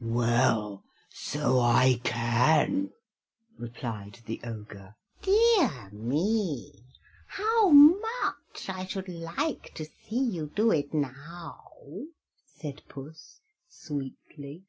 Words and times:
"Well, 0.00 0.84
so 1.10 1.58
I 1.58 2.00
can," 2.04 2.92
replied 3.58 4.20
the 4.26 4.40
Ogre. 4.44 4.94
"Dear 5.22 5.90
me! 5.90 6.84
how 7.26 7.70
much 7.70 8.68
I 8.68 8.86
should 8.86 9.08
like 9.08 9.74
to 9.74 9.86
see 9.86 10.20
you 10.22 10.52
do 10.54 10.70
it 10.70 10.94
now," 10.94 11.58
said 12.46 12.82
Puss 12.88 13.40
sweetly. 13.68 14.62